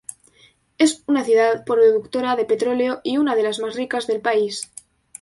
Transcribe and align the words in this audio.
Es 0.79 1.03
una 1.05 1.23
ciudad 1.23 1.63
productora 1.63 2.35
de 2.35 2.45
petróleo 2.45 3.01
y 3.03 3.19
una 3.19 3.35
de 3.35 3.43
las 3.43 3.59
más 3.59 3.75
ricas 3.75 4.07
del 4.07 4.19
país. 4.19 4.67